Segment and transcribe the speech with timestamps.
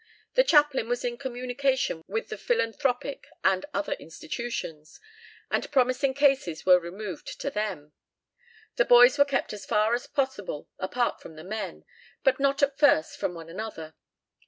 [0.33, 4.99] The chaplain was in communication with the Philanthropic and other institutions,
[5.51, 7.93] and promising cases were removed to them.
[8.77, 11.85] The boys were kept as far as possible apart from the men,
[12.23, 13.93] but not at first from one another.